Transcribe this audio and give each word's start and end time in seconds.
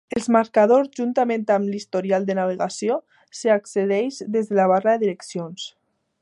Els 0.17 0.27
marcadors, 0.35 0.87
juntament 0.99 1.43
amb 1.55 1.69
l'historial 1.73 2.25
de 2.29 2.37
navegació, 2.39 2.97
s'hi 3.41 3.53
accedeix 3.57 4.19
des 4.37 4.51
de 4.53 4.59
la 4.63 4.67
barra 4.73 4.97
de 4.97 5.05
direccions. 5.05 5.69